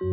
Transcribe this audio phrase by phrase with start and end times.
[0.00, 0.12] Hörni,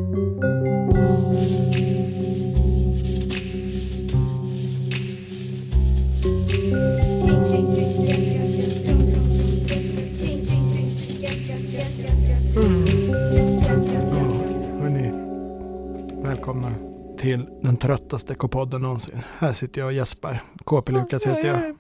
[16.24, 16.74] välkomna
[17.18, 19.20] till den tröttaste K-podden någonsin.
[19.38, 20.42] Här sitter jag och gäspar.
[20.64, 21.76] KP Lukas heter jag.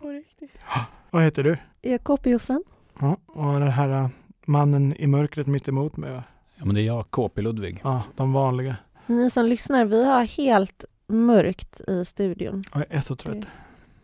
[1.09, 1.57] Vad heter du?
[1.81, 2.63] Jakob Jossan.
[2.99, 4.09] Ja, och den här
[4.45, 6.21] mannen i mörkret mitt emot mig.
[6.57, 7.81] Ja, men det är jag, KP Ludvig.
[7.83, 8.75] Ja, de vanliga.
[9.05, 12.63] Ni som lyssnar, vi har helt mörkt i studion.
[12.73, 13.45] Jag är så trött.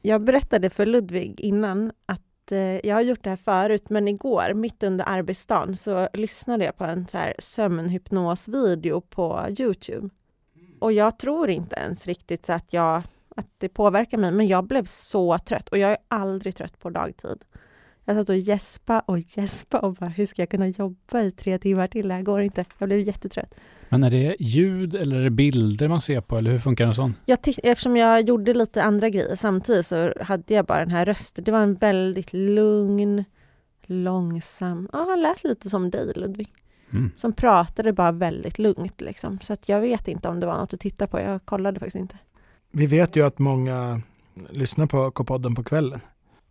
[0.02, 4.54] Jag berättade för Ludvig innan att eh, jag har gjort det här förut, men igår,
[4.54, 10.10] mitt under arbetsdagen, så lyssnade jag på en så här sömnhypnosvideo på Youtube.
[10.80, 13.02] Och jag tror inte ens riktigt så att, jag,
[13.36, 15.70] att det påverkar mig, men jag blev så trött.
[15.70, 17.44] Och jag är aldrig trött på dagtid.
[18.06, 21.58] Jag satt och gäspa och gäspa och bara, hur ska jag kunna jobba i tre
[21.58, 22.08] timmar till?
[22.08, 22.66] Det här går inte.
[22.78, 23.56] Jag blev jättetrött.
[23.90, 26.96] Men är det ljud eller är det bilder man ser på eller hur funkar en
[26.96, 27.16] sån?
[27.26, 31.06] Jag tyck- eftersom jag gjorde lite andra grejer samtidigt så hade jag bara den här
[31.06, 31.44] rösten.
[31.44, 33.24] Det var en väldigt lugn,
[33.86, 34.90] långsam...
[34.94, 36.54] Ja, han lät lite som dig Ludvig.
[36.92, 37.12] Mm.
[37.16, 39.40] Som pratade bara väldigt lugnt liksom.
[39.40, 41.20] Så att jag vet inte om det var något att titta på.
[41.20, 42.16] Jag kollade faktiskt inte.
[42.72, 44.02] Vi vet ju att många
[44.50, 46.00] lyssnar på K-podden på kvällen.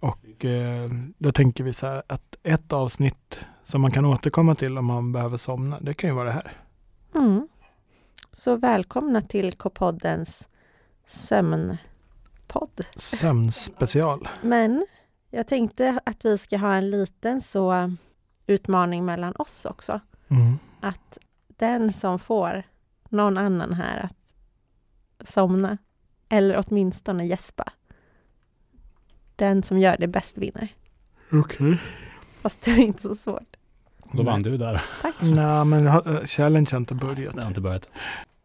[0.03, 4.79] Och eh, då tänker vi så här att ett avsnitt som man kan återkomma till
[4.79, 6.53] om man behöver somna, det kan ju vara det här.
[7.15, 7.49] Mm.
[8.33, 10.49] Så välkomna till K-poddens
[11.07, 12.85] sömnpodd.
[12.97, 14.29] Sömnspecial.
[14.43, 14.87] Men
[15.31, 17.93] jag tänkte att vi ska ha en liten så
[18.47, 20.01] utmaning mellan oss också.
[20.29, 20.59] Mm.
[20.81, 22.63] att den som får
[23.09, 24.35] någon annan här att
[25.29, 25.79] somna,
[26.29, 27.73] eller åtminstone gäspa,
[29.47, 30.69] den som gör det bäst vinner.
[31.33, 31.79] Okej.
[32.43, 33.57] Fast det är inte så svårt.
[34.13, 34.83] Då vann du där.
[35.03, 35.15] Tack.
[35.21, 37.35] Nej, men ha- challenge har inte börjat.
[37.37, 37.89] Det har inte börjat.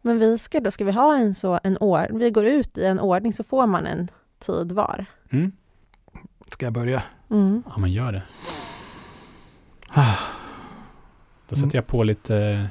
[0.02, 2.84] Men vi ska då, ska vi ha en så, en år, vi går ut i
[2.84, 5.04] en ordning så får man en tid var.
[5.30, 5.52] Mm.
[6.50, 7.02] Ska jag börja?
[7.30, 7.62] Mm.
[7.66, 8.22] Ja, men gör det.
[9.90, 10.14] Ah.
[11.48, 12.64] Då sätter jag på lite eh,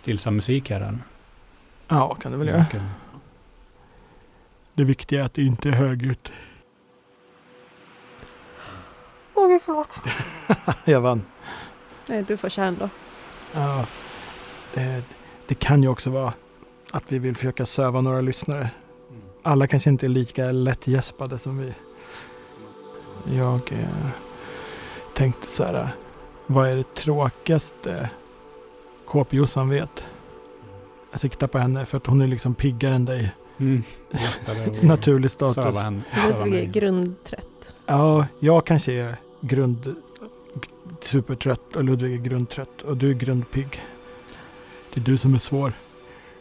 [0.00, 0.80] stillsam musik här.
[0.80, 0.98] här.
[1.88, 2.58] Ja, kan du väl göra.
[2.58, 2.82] Eh,
[4.74, 6.32] Det viktiga är att det inte är högljutt.
[9.42, 10.00] Åh gud, förlåt.
[10.84, 11.22] jag vann.
[12.06, 12.88] Nej, du får köra ändå.
[13.52, 13.86] Ja,
[14.74, 15.02] det,
[15.46, 16.32] det kan ju också vara
[16.90, 18.70] att vi vill försöka söva några lyssnare.
[19.42, 21.74] Alla kanske inte är lika lättgäspade som vi.
[23.36, 24.08] Jag eh,
[25.14, 25.88] tänkte så här,
[26.46, 28.10] vad är det tråkigaste
[29.06, 30.06] KP-Jossan vet?
[31.10, 33.34] Jag siktar på henne för att hon är liksom piggare än dig.
[33.58, 33.82] Mm.
[34.82, 35.54] Naturlig status.
[35.54, 36.02] Söva henne.
[36.26, 37.46] söva Ludvig är grundtrött.
[37.86, 39.96] Ja, jag kanske är grund
[41.00, 43.82] supertrött och Ludvig är grundtrött och du är grundpigg.
[44.94, 45.72] Det är du som är svår.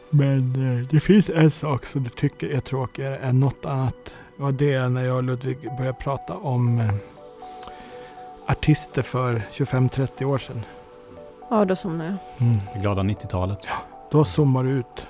[0.09, 4.17] Men eh, det finns en sak som du tycker är tråkigare än något annat.
[4.37, 6.93] Och det är när jag och Ludvig började prata om eh,
[8.45, 10.61] artister för 25-30 år sedan.
[11.49, 12.15] Ja, då somnar jag.
[12.73, 13.67] Det glada 90-talet.
[14.11, 15.07] Då zoomar du ut.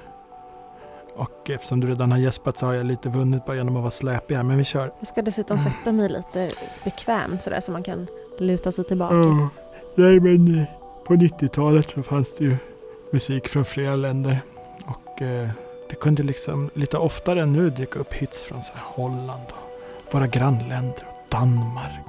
[1.22, 3.92] Och eftersom du redan har gäspat så har jag lite vunnit bara genom att vara
[3.92, 4.44] släpig här.
[4.44, 4.94] Men vi kör.
[5.00, 6.52] Jag ska dessutom sätta mig lite
[6.84, 8.08] bekvämt sådär så man kan
[8.40, 9.16] luta sig tillbaka.
[9.16, 9.50] Ja,
[9.96, 10.64] nej men eh,
[11.08, 12.58] på 90-talet så fanns det ju
[13.12, 14.42] musik från flera länder.
[14.86, 15.50] Och eh,
[15.90, 19.46] det kunde liksom lite oftare än nu dyka upp hits från så här Holland
[20.06, 22.06] och våra grannländer och Danmark.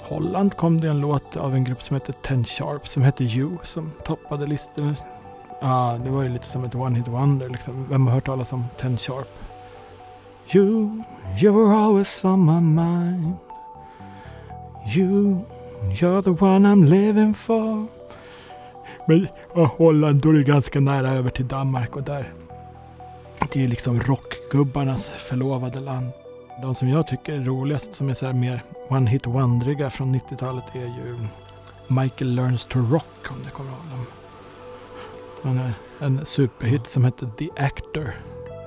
[0.00, 3.50] Holland kom det en låt av en grupp som heter Ten Sharp som hette You
[3.62, 4.96] som toppade listorna.
[5.60, 7.86] Ja, det var ju lite som ett one hit wonder liksom.
[7.90, 9.28] Vem har hört talas om Ten Sharp?
[10.52, 11.02] You,
[11.42, 13.36] you were always on my mind.
[14.96, 15.44] You,
[15.92, 17.86] you're the one I'm living for.
[19.06, 22.32] Men ja, Holland, då är det ganska nära över till Danmark och där.
[23.52, 26.10] Det är liksom rockgubbarnas förlovade land.
[26.62, 30.14] De som jag tycker är roligast, som är så här mer one hit wondriga från
[30.14, 31.26] 90-talet är ju
[31.88, 34.06] Michael Learns to Rock, om ni kommer ihåg dem.
[35.44, 38.14] Är en superhit som heter The Actor.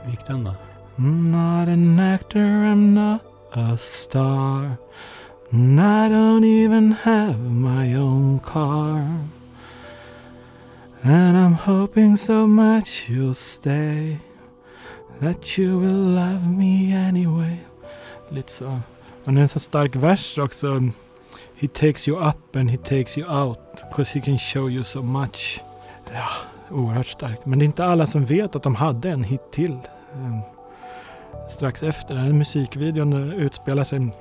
[0.04, 0.56] Hur gick den då?
[0.96, 3.22] Not an actor, I'm not
[3.52, 4.78] a star.
[5.52, 9.08] And I don't even have my own car.
[11.04, 14.18] And I'm hoping so much you'll stay.
[15.20, 17.58] That you will love me anyway.
[18.30, 18.80] Lite så.
[19.26, 20.82] Det är en så stark vers också.
[21.56, 23.60] He takes you up and he takes you out.
[23.94, 25.62] Cause he can show you so much.
[26.14, 26.28] Ja,
[26.72, 27.46] oerhört starkt.
[27.46, 29.78] Men det är inte alla som vet att de hade en hit till.
[30.14, 30.40] Um,
[31.50, 32.16] strax efter.
[32.16, 34.12] Den här musikvideon utspelar sig i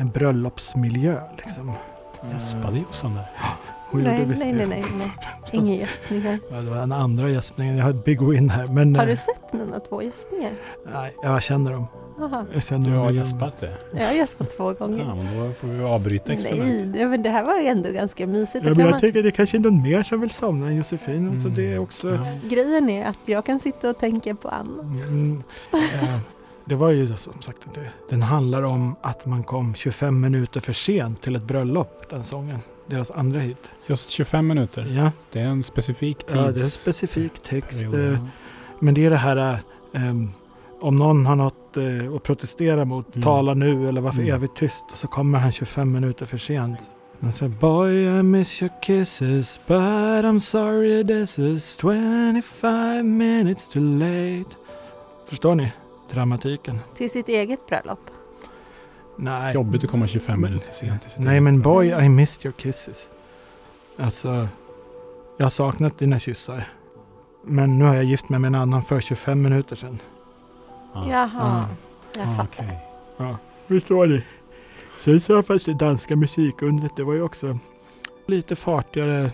[0.00, 1.20] en bröllopsmiljö.
[1.36, 1.72] Liksom.
[2.32, 3.26] Gäspade Jossan där?
[3.92, 4.66] Hon nej, gjorde visst nej, det.
[4.66, 5.10] nej, nej, nej.
[5.52, 6.38] Inga gäspningar.
[6.50, 7.76] Ja, det var den andra gäspningen.
[7.76, 8.66] Jag har ett big win här.
[8.66, 10.52] Men Har eh, du sett mina två gäspningar?
[10.92, 11.86] nej, jag känner dem.
[12.20, 12.44] Aha.
[12.54, 13.24] Jag känner Du dem har igen.
[13.24, 13.72] gäspat det.
[13.96, 15.04] Jag har gäspat två gånger.
[15.04, 16.86] Ja, men då får vi avbryta experimentet.
[16.86, 18.54] Nej, det- men det här var ju ändå ganska mysigt.
[18.54, 20.76] Ja, men kan jag man, tänker det kanske är någon mer som vill somna än
[20.76, 21.40] Josefin.
[21.40, 21.56] Så Mm.
[21.56, 22.10] det är också...
[22.14, 22.26] Ja.
[22.50, 24.82] grejen är att jag kan sitta och tänka på Anna.
[24.82, 25.42] Mm,
[25.72, 26.18] eh,
[26.64, 30.72] det var ju som sagt, det, den handlar om att man kom 25 minuter för
[30.72, 32.58] sent till ett bröllop, den sången.
[32.86, 33.70] Deras andra hit.
[33.86, 34.86] Just 25 minuter.
[34.96, 36.34] Ja, Det är en specifik tids...
[36.34, 37.80] ja det är en specifik text.
[37.90, 38.12] period.
[38.14, 38.18] eh,
[38.78, 39.58] Men det är det här,
[39.92, 40.30] em,
[40.80, 43.22] om någon har något eh, att protestera mot, Mm.
[43.22, 44.34] tala nu eller varför Mm.
[44.34, 44.84] evigt tyst.
[44.92, 46.78] Och så kommer han 25 minuter för sent.
[47.18, 49.76] Man säger Boy I miss your kisses but
[50.24, 54.50] I'm sorry this is 25 minutes too late.
[55.28, 55.72] Förstår ni
[56.12, 56.78] dramatiken?
[56.94, 58.10] Till sitt eget bröllop.
[59.16, 59.54] Nej.
[59.54, 62.44] Jobbigt att komma 25 Men- minuter sent till sitt Nej eget men boy I missed
[62.46, 63.08] your kisses.
[63.98, 64.48] Alltså,
[65.36, 66.68] jag har saknat dina kyssar.
[67.44, 69.98] Men nu har jag gift mig med en annan för 25 minuter sedan.
[70.94, 71.06] Ja.
[71.10, 71.64] Jaha,
[72.16, 72.64] jag Ah, fattar.
[73.18, 73.38] okej.
[73.68, 74.24] Förstår ni?
[75.04, 76.92] Sen så fanns det danska musikundret.
[76.96, 77.58] Det var ju också
[78.26, 79.30] lite fartigare.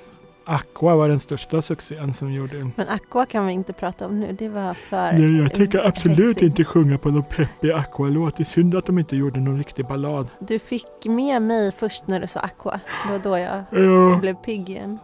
[0.48, 2.70] Aqua var den största succén som gjorde.
[2.76, 6.42] Men Aqua kan vi inte prata om nu, det var för Nej, jag tänker absolut
[6.42, 8.36] inte sjunga på någon peppig Aqua-låt.
[8.36, 10.28] Det är synd att de inte gjorde någon riktig ballad.
[10.38, 12.80] Du fick med mig först när du sa Aqua.
[13.06, 14.98] Det var då jag Ja, blev pigg igen.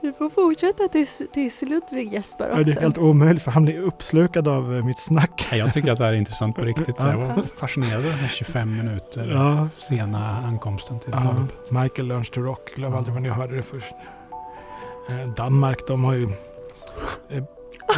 [0.00, 2.80] Du får fortsätta tills, tills Ludvig gäspar ja, det är också.
[2.80, 5.48] helt omöjligt för han blir uppslukad av eh, mitt snack.
[5.52, 6.96] Jag tycker att det här är intressant på riktigt.
[6.98, 7.10] Ja.
[7.10, 11.34] Jag var fascinerad av den här 25 minuter Ja, sena ankomsten till ja.
[11.82, 12.74] Michael Learns to Rock.
[12.76, 13.94] Glöm aldrig var ni hörde det först.
[15.08, 16.24] Eh, Danmark, de har ju...
[17.30, 17.42] Eh,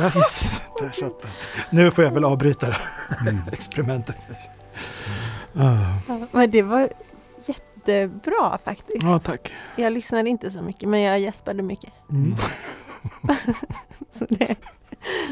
[0.02, 1.30] yes, där satt den.
[1.70, 2.76] Nu får jag väl avbryta
[3.20, 3.38] Mm.
[3.52, 4.16] experimentet.
[5.52, 5.98] Ja,
[6.32, 6.88] men det var
[7.46, 9.02] jättebra faktiskt.
[9.02, 9.52] Ja, tack.
[9.76, 11.92] Jag lyssnade inte så mycket men jag gäspade mycket.
[12.10, 12.34] Mm.
[14.10, 14.56] Så det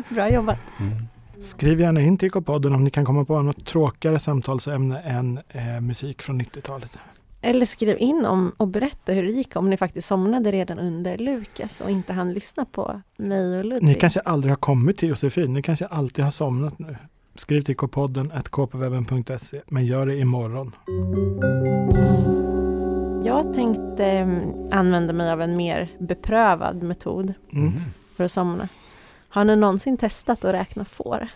[0.09, 0.59] bra jobbat.
[0.81, 1.07] Mm.
[1.41, 5.81] Skriv gärna in till K-podden om ni kan komma på något tråkigare samtalsämne än eh,
[5.81, 6.99] musik från 90-talet.
[7.47, 11.19] Eller skriv in om och berätta hur det gick om ni faktiskt somnade redan under
[11.19, 13.83] Lukas och inte hann lyssna på mig och Ludvig.
[13.83, 16.97] Ni kanske aldrig har kommit till Josefin, ni kanske alltid har somnat nu.
[17.35, 20.73] Skriv till kpodden kpwebben.se men gör det imorgon.
[23.25, 24.41] Jag tänkte mm,
[24.73, 27.33] använda mig av en mer beprövad metod.
[27.53, 27.73] Mm.
[28.17, 28.69] för att somna.
[29.29, 31.29] Har ni någonsin testat att räkna får?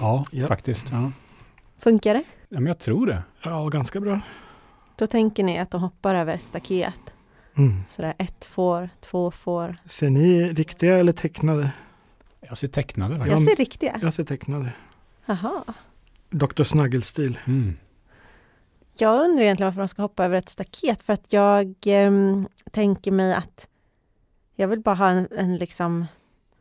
[0.00, 0.46] Ja, Ja.
[0.46, 0.86] faktiskt.
[0.90, 1.12] Ja.
[1.78, 2.22] Funkar det?
[2.48, 3.22] ja, men jag tror det.
[3.44, 4.20] Ja, ganska bra.
[5.00, 7.14] Då tänker ni att de hoppar över staket.
[7.56, 7.72] Mm.
[7.90, 9.76] Sådär ett får, två får.
[9.84, 11.72] Ser ni riktiga eller tecknade?
[12.40, 13.40] Jag ser tecknade faktiskt.
[13.40, 13.98] Jag ser riktiga.
[14.02, 14.72] Jag ser tecknade.
[15.26, 15.64] Jaha.
[16.30, 16.62] Dr.
[16.62, 17.38] Snuggle-stil.
[17.46, 17.76] Mm.
[18.96, 21.02] Jag undrar egentligen varför de ska hoppa över ett staket.
[21.02, 23.68] För att jag ehm, tänker mig att
[24.56, 26.06] jag vill bara ha en, en liksom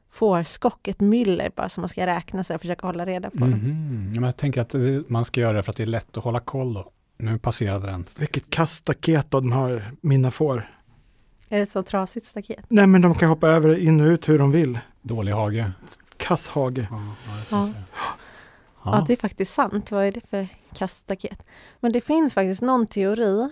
[0.10, 3.46] fårskock, ett myller bara som man ska räkna så och försöka hålla reda på.
[3.46, 4.12] Mhm.
[4.16, 4.76] Ja, men jag tänker att
[5.10, 6.92] man ska göra det för att det är lätt att hålla koll då.
[7.20, 8.06] Nu passerade den.
[8.18, 10.76] Vilket kaststaket de har, mina får.
[11.50, 12.66] Är det ett så trasigt staket?
[12.70, 14.80] Nej men de kan hoppa över in och ut hur de vill.
[15.02, 15.72] Dålig hage.
[16.18, 16.88] Kasshage.
[16.90, 17.16] Ja,
[17.50, 17.74] ja, det
[18.84, 19.04] Ja.
[19.08, 19.92] det är faktiskt sant.
[19.92, 21.44] Vad är det för kaststaket?
[21.80, 23.50] Men det finns faktiskt någon teori,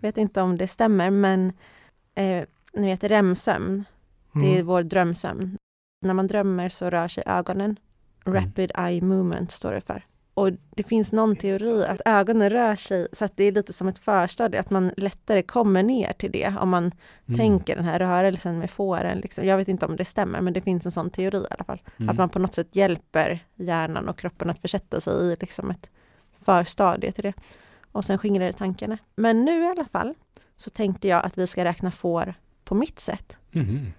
[0.00, 1.52] vet inte om det stämmer, men
[2.14, 3.84] eh, ni vet REM-sömn,
[4.32, 4.66] det är Mm.
[4.66, 5.56] vår drömsömn.
[6.06, 7.76] När man drömmer så rör sig ögonen.
[8.26, 8.44] Mm.
[8.44, 10.06] Rapid eye movement står det för.
[10.34, 13.88] Och det finns någon teori att ögonen rör sig så att det är lite som
[13.88, 16.92] ett förstadie, att man lättare kommer ner till det om man
[17.26, 17.38] Mm.
[17.38, 19.18] tänker den här rörelsen med fåren.
[19.18, 19.44] Liksom.
[19.46, 21.80] Jag vet inte om det stämmer, men det finns en sån teori i alla fall.
[21.96, 22.08] Mm.
[22.08, 25.90] Att man på något sätt hjälper hjärnan och kroppen att försätta sig i liksom ett
[26.44, 27.32] förstadie till det.
[27.92, 28.98] Och sen skingrar det tankarna.
[29.16, 30.14] Men nu i alla fall
[30.56, 32.34] så tänkte jag att vi ska räkna får
[32.64, 33.36] på mitt sätt.
[33.50, 33.92] Mhm.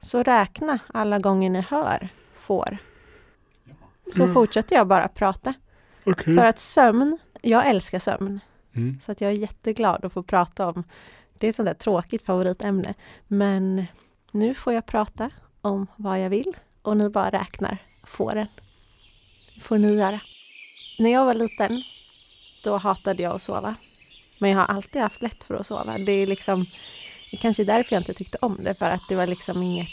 [0.00, 2.78] Så räkna alla gånger ni hör får.
[4.14, 4.34] Så Mm.
[4.34, 5.54] fortsätter jag bara prata.
[6.06, 6.36] Okej.
[6.36, 8.40] För att sömn, jag älskar sömn.
[8.76, 9.00] Mm.
[9.04, 10.84] Så att jag är jätteglad att få prata om,
[11.38, 12.94] det är ett sånt där tråkigt favoritämne.
[13.28, 13.86] Men
[14.32, 15.30] nu får jag prata
[15.60, 18.46] om vad jag vill och ni bara räknar fåren.
[19.62, 20.20] får ni göra.
[20.98, 21.82] När jag var liten,
[22.64, 23.74] då hatade jag att sova.
[24.38, 25.98] Men jag har alltid haft lätt för att sova.
[25.98, 26.66] Det är liksom,
[27.30, 29.88] det är kanske därför jag inte tyckte om det, för att det var liksom inget,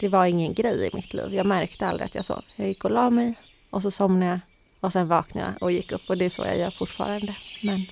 [0.00, 1.34] det var ingen grej i mitt liv.
[1.34, 2.44] Jag märkte aldrig att jag sov.
[2.56, 3.34] Jag gick och la mig
[3.70, 4.40] och så somnade jag
[4.80, 7.36] och sen vaknade jag och gick upp och det är så jag gör fortfarande.
[7.62, 7.86] Men,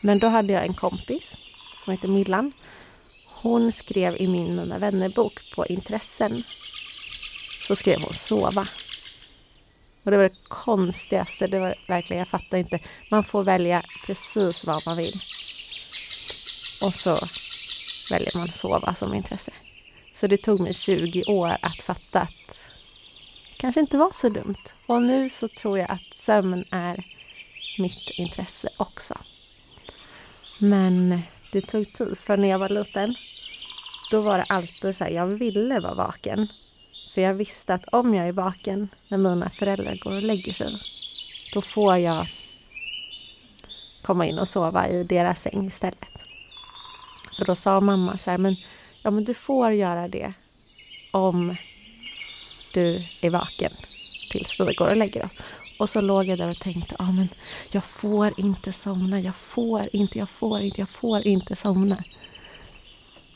[0.00, 1.36] men då hade jag en kompis
[1.84, 2.52] som heter Millan.
[3.26, 6.42] Hon skrev i min Mina vänner-bok på intressen
[7.66, 8.68] så skrev hon sova.
[10.02, 12.78] Och det var det konstigaste, det var verkligen, jag fattar inte.
[13.10, 15.20] Man får välja precis vad man vill.
[16.82, 17.28] Och så
[18.10, 19.52] väljer man sova som intresse.
[20.14, 22.57] Så det tog mig 20 år att fatta att
[23.58, 24.74] kanske inte var så dumt.
[24.86, 27.04] Och nu så tror jag att sömn är
[27.78, 29.14] mitt intresse också.
[30.58, 31.22] Men
[31.52, 33.14] det tog tid, för när jag var liten
[34.10, 36.48] då var det alltid så här, jag ville vara vaken.
[37.14, 40.72] För jag visste att om jag är vaken när mina föräldrar går och lägger sig,
[41.54, 42.26] då får jag
[44.02, 46.08] komma in och sova i deras säng istället.
[47.36, 48.56] För då sa mamma så här, men,
[49.02, 50.32] ja, men du får göra det
[51.12, 51.56] om
[52.72, 53.72] du är vaken
[54.30, 55.32] tills vi går och lägger oss.
[55.78, 57.28] Och så låg jag där och tänkte, ja men
[57.70, 62.04] jag får inte somna, jag får inte, jag får inte, jag får inte somna.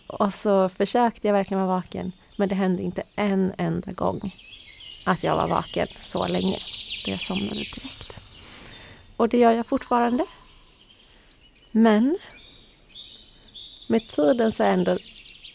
[0.06, 4.36] Och så försökte jag verkligen vara vaken, men det hände inte en enda gång
[5.04, 6.58] att jag var vaken så länge.
[7.04, 8.20] Då jag somnade direkt.
[9.16, 10.26] Och det gör jag fortfarande.
[11.70, 12.18] Men
[13.88, 14.98] med tiden så har jag ändå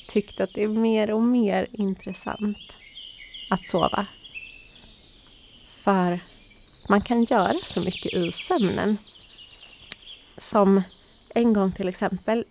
[0.08, 2.78] tyckt att det är mer och mer intressant
[3.50, 4.06] att sova.
[5.68, 6.20] För
[6.90, 8.98] man kan göra så mycket i sömnen.
[10.38, 10.84] Som
[11.30, 12.46] en gång till exempel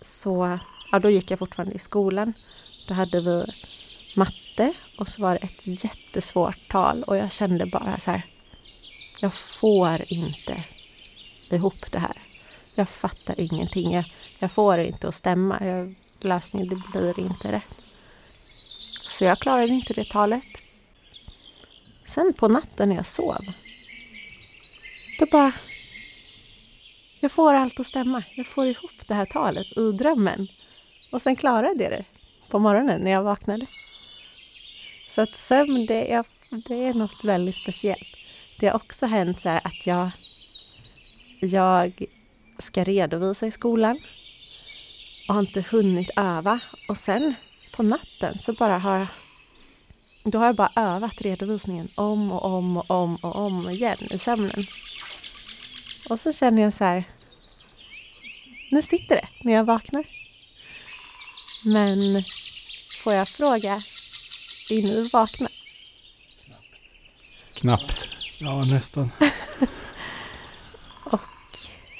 [0.00, 0.58] så,
[0.92, 2.32] ja då gick jag fortfarande i skolan.
[2.88, 3.52] Då hade vi
[4.16, 8.26] matte och så var det ett jättesvårt tal och jag kände bara så här.
[9.20, 10.64] Jag får inte
[11.50, 12.22] ihop det här.
[12.74, 13.92] Jag fattar ingenting.
[13.92, 14.04] Jag,
[14.38, 15.58] jag får det inte att stämma.
[15.66, 17.89] Jag, lösningen det blir inte rätt.
[19.20, 20.62] Så jag klarade inte det talet.
[22.06, 23.44] Sen på natten när jag sov.
[25.18, 25.52] Då bara...
[27.20, 28.22] Jag får allt att stämma.
[28.34, 30.48] Jag får ihop det här talet i drömmen.
[31.12, 32.04] Och sen klarade jag det
[32.48, 33.66] på morgonen när jag vaknade.
[35.08, 36.24] Så att sömn, det är,
[36.68, 38.16] det är något väldigt speciellt.
[38.58, 40.10] Det har också hänt så här att jag,
[41.40, 42.04] jag
[42.58, 43.98] ska redovisa i skolan
[45.28, 46.60] och har inte hunnit öva.
[46.88, 47.34] Och sen
[47.72, 49.06] på natten så bara har jag
[50.24, 54.18] då har jag bara övat redovisningen om och om och om och om igen i
[54.18, 54.66] sömnen.
[56.08, 57.04] Och så känner jag så här,
[58.70, 60.04] nu sitter det när jag vaknar.
[61.64, 62.24] Men
[63.04, 63.82] får jag fråga,
[64.70, 65.48] är ni vakna?
[67.54, 68.08] Knappt.
[68.38, 69.10] Ja, nästan.
[71.04, 71.20] Och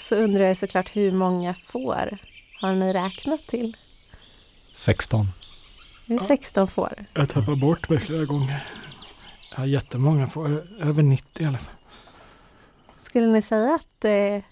[0.00, 2.18] så undrar jag såklart hur många får
[2.60, 3.76] har ni räknat till?
[4.72, 5.26] 16.
[6.10, 6.26] Det är Ja.
[6.26, 7.04] 16 får.
[7.14, 8.64] Jag tappar bort mig flera gånger.
[9.50, 10.48] Jag har jättemånga får,
[10.80, 11.74] över 90 i alla fall.
[13.02, 14.42] Skulle ni säga att det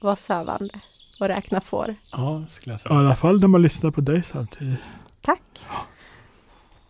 [0.00, 0.74] var sövande
[1.20, 1.94] att räkna får?
[2.12, 2.94] Ja, skulle jag I säga.
[2.94, 4.78] alla fall när man lyssnar på dig samtidigt.
[5.20, 5.66] Tack!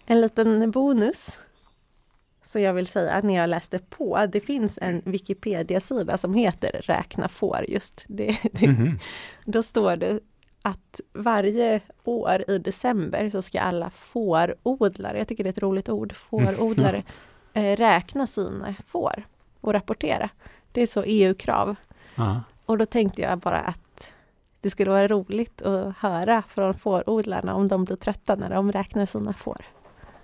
[0.07, 1.39] En liten bonus.
[2.45, 7.29] Så jag vill säga när jag läste på, det finns en Wikipedia-sida som heter Räkna
[7.29, 8.05] får just.
[8.09, 8.99] Det, det, Mhm.
[9.45, 10.21] Då står det
[10.63, 15.89] att varje år i december så ska alla fårodlare, jag tycker det är ett roligt
[15.89, 17.03] ord, fårodlare,
[17.53, 19.23] eh, räkna sina får
[19.61, 20.31] och rapportera.
[20.73, 21.77] Det är så EU-krav.
[22.67, 24.13] Och då tänkte jag bara att
[24.61, 29.07] det skulle vara roligt att höra från fårodlarna om de blir trötta när de räknar
[29.07, 29.65] sina får.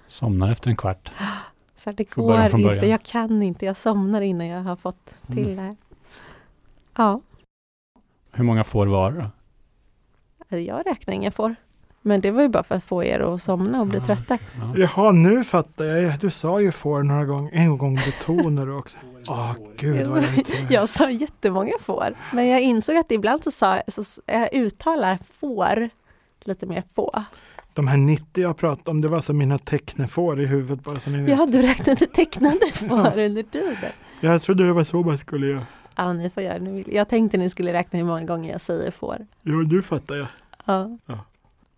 [0.06, 1.12] Somnar efter en kvart.
[1.76, 2.88] Så det Får går inte, början.
[2.88, 5.56] jag kan inte, jag somnar innan jag har fått till Mm.
[5.56, 5.76] det här.
[6.96, 7.20] Ja,
[8.32, 9.30] Hur många får var det
[10.48, 11.54] jag räknar inga får.
[12.02, 14.38] Men det var ju bara för att få er att somna och bli trötta.
[14.58, 14.74] Ja.
[14.76, 16.18] Jaha, nu fattar jag.
[16.20, 17.50] Du sa ju får några gånger.
[17.54, 18.96] En gång betonade du också.
[19.28, 20.46] Åh, gud vad jag.
[20.70, 25.90] Jag sa jättemånga får, men jag insåg att ibland så sa så jag uttalar får
[26.44, 27.22] lite mer få.
[27.74, 31.10] De här 90 jag pratade om, det var som mina tecknefår i huvudet bara så
[31.10, 31.38] ni vet.
[31.38, 33.76] Ja, du räknade tecknade får under tiden.
[34.20, 35.66] Jag trodde det var så man skulle göra.
[35.96, 36.84] Ja, ni får göra nu.
[36.86, 39.26] Jag tänkte ni skulle räkna hur många gånger jag säger får.
[39.42, 40.26] Jo, du fattar jag.
[40.64, 40.98] Ja.
[41.06, 41.18] Ja.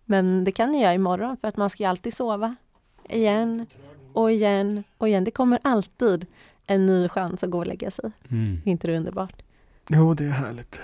[0.05, 2.55] Men det kan ni göra imorgon för att man ska ju alltid sova.
[3.09, 3.65] Igen
[4.13, 5.23] och igen och igen.
[5.23, 6.25] Det kommer alltid
[6.67, 8.11] en ny chans att gå och lägga sig.
[8.29, 8.61] Mm.
[8.65, 9.41] Är inte det underbart?
[9.87, 10.79] Jo, det är härligt.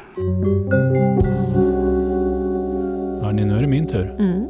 [3.23, 4.15] Hörni, nu är det min tur.
[4.19, 4.47] Mm.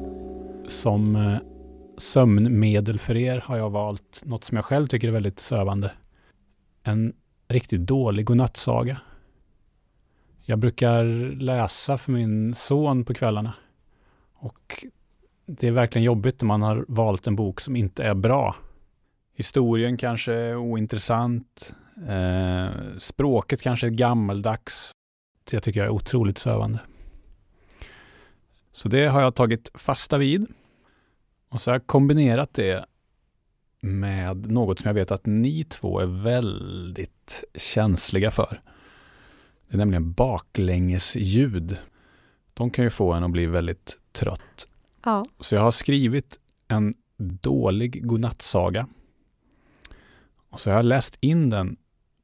[0.67, 1.37] Som eh,
[1.97, 5.91] sömnmedel för er har jag valt något som jag själv tycker är väldigt sövande.
[6.83, 7.13] En
[7.47, 9.01] riktigt dålig godnattsaga.
[10.41, 11.03] Jag brukar
[11.35, 13.53] läsa för min son på kvällarna.
[14.33, 14.85] Och
[15.45, 18.55] det är verkligen jobbigt när man har valt en bok som inte är bra.
[19.33, 21.73] Historien kanske är ointressant.
[22.07, 24.91] Eh, språket kanske är gammaldags.
[25.43, 26.79] Det tycker jag är otroligt sövande.
[28.71, 30.47] Så det har jag tagit fasta vid.
[31.49, 32.85] Och så har jag kombinerat det
[33.85, 38.61] med något som jag vet att ni två är väldigt känsliga för.
[39.67, 41.77] Det är nämligen baklängesljud.
[42.53, 44.67] de kan ju få en att bli väldigt trött.
[45.03, 45.25] Ja.
[45.39, 48.87] Så jag har skrivit en dålig godnattsaga.
[50.49, 51.77] Och så har jag läst in den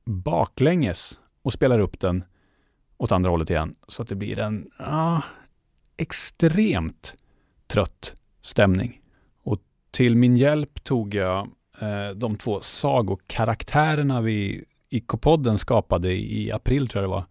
[0.06, 2.24] baklänges och spelar upp den
[2.98, 3.76] åt andra hållet igen.
[3.88, 5.22] Så att det blir en ah,
[5.98, 7.16] extremt
[7.68, 9.01] trött stämning.
[9.92, 11.50] Till min hjälp tog jag
[11.82, 17.26] eh, de två sagokaraktärerna vi i K-podden skapade i april tror jag det var.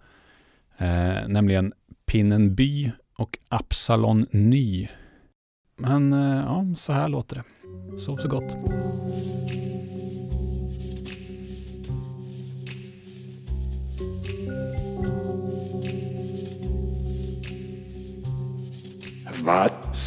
[0.78, 1.72] Eh, nämligen
[2.06, 4.88] Pinnen By och Absalon Ny.
[5.76, 7.44] Men eh, ja, så här låter det.
[8.00, 8.56] Sov så gott.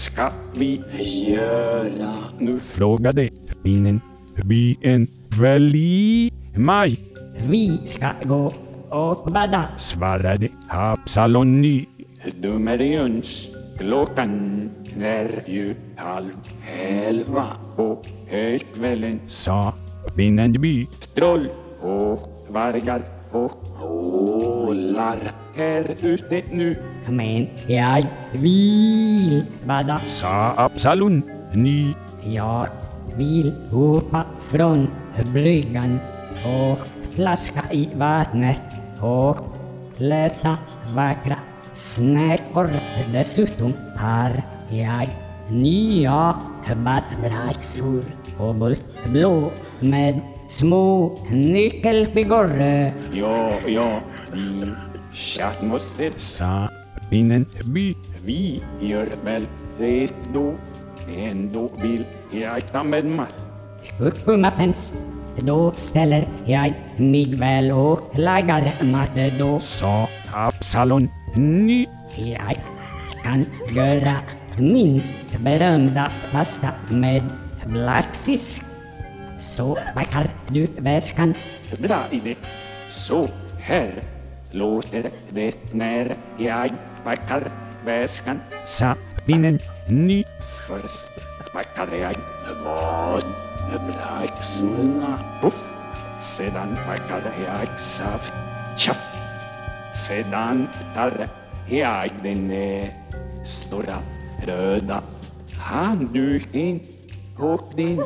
[0.04, 0.82] Ska vi
[1.28, 2.60] göra nu?
[2.60, 3.30] Frågade
[3.64, 4.02] pinnen
[4.46, 5.08] byn
[5.42, 7.00] väldigt maj.
[7.50, 8.54] Vi ska gå
[8.90, 9.70] och bada.
[9.78, 11.86] Svarade Absalon Ny.
[12.42, 14.70] Dummer Jöns, klockan
[15.00, 16.36] är ju halv
[16.80, 19.20] elva på högkvällen.
[19.28, 19.74] Sa
[20.16, 20.88] pinnen by.
[21.16, 21.48] Troll
[21.82, 25.18] och vargar och ålar
[25.56, 26.93] är ute nu.
[27.10, 30.00] Men jag vill bada.
[30.06, 31.94] Sa Absalon Ny.
[32.24, 32.68] Jag
[33.18, 34.88] vill hoppa från
[35.34, 36.00] bryggan
[36.46, 36.80] och
[37.16, 38.62] plaska i vattnet
[39.02, 39.38] och
[39.98, 40.58] leta
[40.96, 41.38] vackra
[41.74, 42.70] snäckor.
[43.12, 44.32] Dessutom har
[44.70, 45.08] jag
[45.50, 46.36] nya
[46.76, 48.04] badbyxor
[48.40, 48.56] och
[49.12, 52.62] blå med små nyckelpigor.
[53.14, 54.00] Ja, ja,
[54.34, 54.72] vi
[55.14, 56.70] chattmoster, Sa
[57.14, 57.96] pinnen by.
[58.26, 59.46] vi gör väl
[59.78, 60.54] det då.
[61.18, 63.36] Ändå vill jag ta med mat.
[63.98, 64.94] Kuckumaffens.
[65.42, 69.60] Då ställer jag mig väl och lagar mat då.
[69.60, 71.86] Sa Absalon Ny.
[72.18, 72.58] Jag
[73.24, 74.16] kan göra
[74.58, 75.02] min
[75.40, 77.24] berömda pasta med
[77.66, 78.64] blackfisk.
[79.40, 81.34] Så packar du väskan.
[81.80, 82.36] Bra idé.
[82.90, 83.28] Så
[83.60, 83.94] här
[84.52, 86.72] låter det när jag
[87.04, 87.52] packar
[87.86, 88.40] väskan.
[88.66, 90.24] Sa pinnen Ny.
[90.68, 91.12] Först
[91.54, 92.16] packar jag
[92.66, 93.24] vad?
[93.86, 95.20] Blixtarna.
[95.42, 95.70] Puff.
[96.20, 98.34] Sedan packar jag saft.
[98.78, 99.02] Tjaff.
[100.08, 101.28] Sedan tar
[101.68, 102.52] jag den
[103.46, 103.98] stora
[104.46, 105.02] röda
[105.60, 106.80] handduken
[107.38, 108.04] och den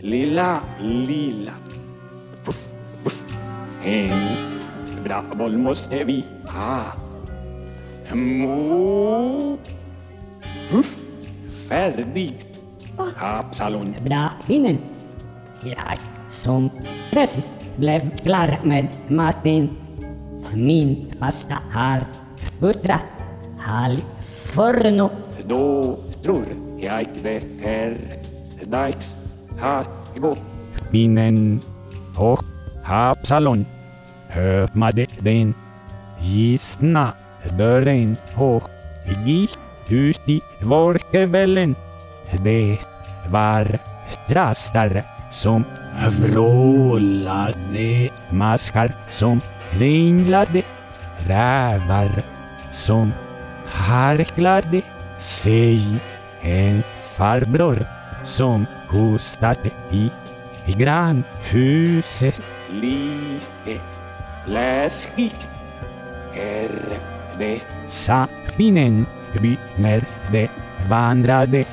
[0.00, 1.52] lilla lila.
[2.44, 2.68] Puff,
[3.04, 3.22] puff.
[3.84, 4.10] En
[5.04, 7.05] bra boll måste vi ha.
[8.14, 9.58] Mo.
[10.70, 10.96] Puff.
[11.68, 12.34] Färdig.
[13.18, 13.94] Absalon.
[14.04, 14.78] Bra minnen.
[15.64, 16.70] Jag som
[17.10, 19.70] precis blev klar med maten.
[20.54, 22.04] Min pasta har
[22.60, 23.04] puttrat
[23.66, 23.96] all
[24.54, 25.10] forno.
[25.44, 26.44] Då tror
[26.78, 27.96] jag det är
[28.64, 29.18] dags
[29.60, 30.36] att gå.
[30.90, 31.60] Pinnen
[32.16, 32.44] och
[32.84, 33.66] Absalon
[34.36, 35.54] öppnade den
[36.20, 37.12] gistna
[37.48, 38.70] dörren och
[39.26, 41.74] gick ut i vårkvällen.
[42.42, 42.78] Det
[43.28, 43.78] var
[44.26, 45.64] trastar som
[46.20, 50.62] vrålade, maskar som ringlade,
[51.18, 52.10] rävar
[52.72, 53.12] som
[53.66, 54.82] harklade
[55.18, 56.00] sig,
[56.42, 56.82] en
[57.16, 57.86] farbror
[58.24, 60.10] som hostade i,
[60.66, 62.40] grannhuset.
[62.70, 63.80] Lite
[64.46, 65.48] läskigt
[66.34, 66.70] är
[67.38, 67.66] det.
[67.88, 69.06] sa pinnen
[69.42, 70.48] by när de
[70.90, 71.64] vandrade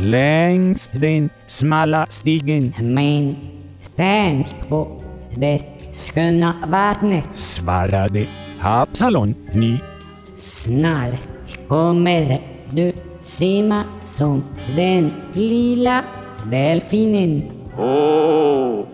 [0.00, 3.36] längs den smala stigen Men
[3.96, 5.02] tänk på
[5.36, 7.28] det sköna vattnet.
[7.34, 8.26] svarade
[8.60, 9.78] Absalon ny.
[10.36, 14.44] Snart kommer du simma som
[14.76, 16.04] den lilla
[16.50, 17.42] delfinen.
[17.78, 18.84] Åh,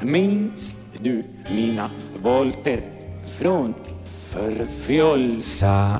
[0.00, 1.90] minns du mina
[2.22, 2.80] volter
[3.38, 3.74] från
[4.38, 5.98] förfjoll sa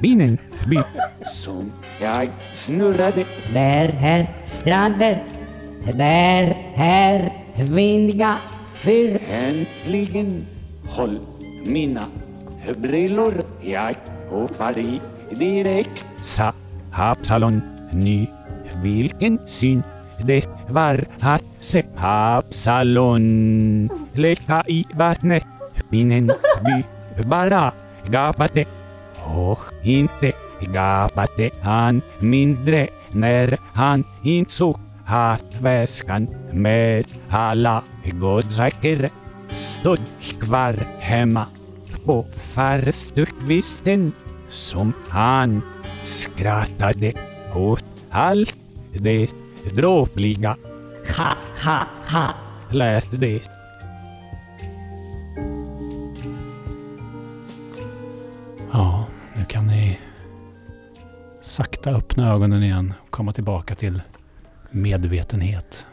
[0.00, 0.78] pinnen by.
[1.24, 3.24] som jag snurrade?
[3.52, 5.24] Där är stränder.
[5.94, 8.36] Där är vindiga
[8.74, 9.20] fyr.
[9.30, 10.46] Äntligen
[10.88, 11.18] håll
[11.64, 12.06] mina
[12.76, 13.34] brillor.
[13.60, 13.94] Jag
[14.30, 16.04] hoppar i direkt.
[16.20, 16.52] sa
[16.92, 18.26] Absalon ny.
[18.82, 19.82] Vilken syn
[20.26, 25.46] det var att se Absalon leka i vattnet.
[25.90, 26.26] Pinnen
[26.64, 27.72] by bara
[28.06, 28.64] gapade
[29.24, 39.10] och inte gapade han mindre när han insåg att väskan med alla godsaker
[39.48, 40.00] stod
[40.40, 41.46] kvar hemma
[42.04, 44.12] på farstukvisten
[44.48, 45.62] som han
[46.04, 47.12] skrattade
[47.54, 48.56] åt allt
[48.92, 49.30] det
[49.74, 50.56] dråpliga
[51.16, 52.34] Ha, ha, ha.
[52.70, 53.57] lät det.
[61.58, 64.02] Sakta öppna ögonen igen och komma tillbaka till
[64.70, 65.86] medvetenhet.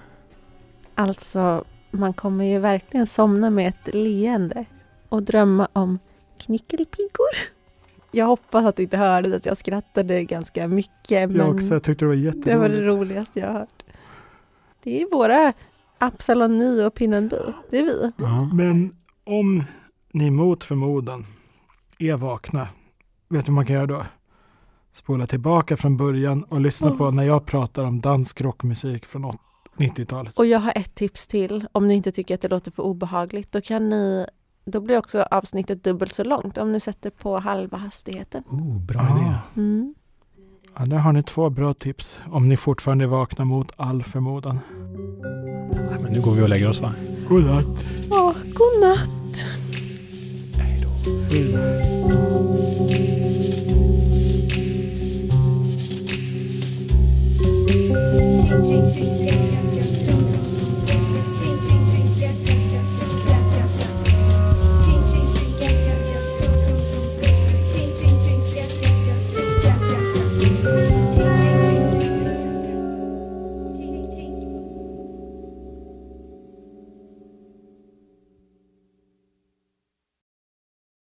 [0.96, 4.66] Alltså, man kommer ju verkligen somna med ett leende
[5.10, 6.00] och drömma om
[6.38, 7.36] knickelpiggor.
[8.12, 11.84] Jag hoppas att du inte hörde att jag skrattade ganska mycket, men Jag också, jag
[11.84, 12.80] tyckte det var det var det jätteroligt.
[12.82, 13.84] roligaste jag har hört.
[14.84, 15.54] Det är våra
[15.98, 17.38] Absalon 9 och Pinnenby.
[17.70, 18.12] Det är vi.
[18.18, 18.50] Ja.
[18.54, 19.64] Men om
[20.14, 21.26] ni mot förmodan
[22.00, 22.68] är vakna,
[23.30, 24.06] vet du vad man kan göra då?
[24.96, 29.36] Spola tillbaka från början och lyssna på när jag pratar om dansk rockmusik från åt-
[29.78, 30.34] 90-talet.
[30.38, 33.52] Och jag har ett tips till om ni inte tycker att det låter för obehagligt.
[33.52, 34.26] Då kan ni
[34.66, 38.44] då blir också avsnittet dubbelt så långt om ni sätter på halva hastigheten.
[38.50, 39.18] Oh, bra Ah.
[39.20, 39.34] idé.
[39.56, 39.96] Mm.
[40.78, 44.60] Ja, där har ni två bra tips om ni fortfarande är vakna mot all förmodan.
[45.74, 46.94] Nej, Men nu går vi och lägger oss va?
[47.28, 47.66] God natt!
[48.12, 49.46] Åh, god natt!
[50.58, 51.85] Hej då.